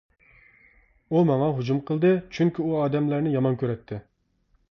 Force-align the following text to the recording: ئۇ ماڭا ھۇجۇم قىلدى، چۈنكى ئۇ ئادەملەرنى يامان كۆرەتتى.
ئۇ 1.15 1.21
ماڭا 1.31 1.49
ھۇجۇم 1.59 1.83
قىلدى، 1.91 2.11
چۈنكى 2.37 2.65
ئۇ 2.65 2.73
ئادەملەرنى 2.81 3.35
يامان 3.37 3.59
كۆرەتتى. 3.65 4.01